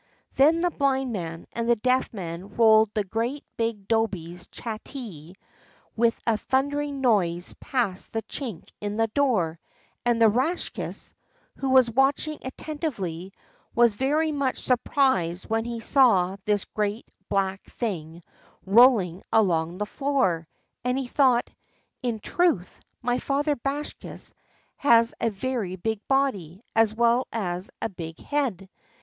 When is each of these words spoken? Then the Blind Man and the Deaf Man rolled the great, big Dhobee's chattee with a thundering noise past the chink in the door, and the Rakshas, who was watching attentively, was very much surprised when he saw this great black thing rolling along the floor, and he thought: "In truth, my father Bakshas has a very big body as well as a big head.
Then 0.35 0.61
the 0.61 0.71
Blind 0.71 1.11
Man 1.13 1.45
and 1.53 1.69
the 1.69 1.75
Deaf 1.75 2.11
Man 2.11 2.55
rolled 2.55 2.89
the 2.95 3.03
great, 3.03 3.45
big 3.55 3.87
Dhobee's 3.87 4.47
chattee 4.47 5.35
with 5.95 6.19
a 6.25 6.39
thundering 6.39 7.01
noise 7.01 7.53
past 7.59 8.11
the 8.11 8.23
chink 8.23 8.69
in 8.81 8.97
the 8.97 9.05
door, 9.09 9.59
and 10.03 10.19
the 10.19 10.27
Rakshas, 10.27 11.13
who 11.57 11.69
was 11.69 11.87
watching 11.91 12.39
attentively, 12.41 13.31
was 13.75 13.93
very 13.93 14.31
much 14.31 14.57
surprised 14.57 15.47
when 15.47 15.65
he 15.65 15.79
saw 15.79 16.35
this 16.45 16.65
great 16.65 17.05
black 17.29 17.61
thing 17.65 18.23
rolling 18.65 19.21
along 19.31 19.77
the 19.77 19.85
floor, 19.85 20.47
and 20.83 20.97
he 20.97 21.05
thought: 21.05 21.47
"In 22.01 22.17
truth, 22.19 22.79
my 23.03 23.19
father 23.19 23.55
Bakshas 23.55 24.33
has 24.77 25.13
a 25.21 25.29
very 25.29 25.75
big 25.75 25.99
body 26.07 26.63
as 26.75 26.91
well 26.91 27.27
as 27.31 27.69
a 27.83 27.87
big 27.89 28.17
head. 28.19 28.67